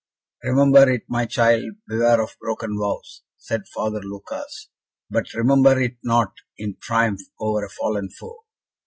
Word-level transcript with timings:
"Remember 0.43 0.89
it, 0.89 1.03
my 1.07 1.27
child 1.27 1.75
beware 1.87 2.23
of 2.23 2.35
broken 2.39 2.75
vows," 2.75 3.21
said 3.37 3.67
Father 3.67 3.99
Lucas; 4.01 4.69
"but 5.11 5.31
remember 5.35 5.79
it 5.79 5.97
not 6.03 6.33
in 6.57 6.75
triumph 6.81 7.21
over 7.39 7.63
a 7.63 7.69
fallen 7.69 8.09
foe. 8.09 8.39